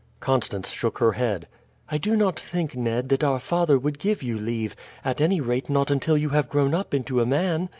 Constance 0.19 0.71
shook 0.71 0.97
her 0.97 1.11
head. 1.11 1.47
"I 1.91 1.99
do 1.99 2.15
not 2.15 2.39
think, 2.39 2.75
Ned, 2.75 3.09
that 3.09 3.23
our 3.23 3.39
father 3.39 3.77
would 3.77 3.99
give 3.99 4.23
you 4.23 4.35
leave, 4.35 4.75
at 5.05 5.21
any 5.21 5.39
rate 5.39 5.69
not 5.69 5.91
until 5.91 6.17
you 6.17 6.29
have 6.29 6.49
grown 6.49 6.73
up 6.73 6.95
into 6.95 7.21
a 7.21 7.25
man. 7.27 7.69